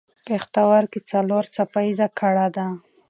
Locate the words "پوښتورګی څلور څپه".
0.27-1.79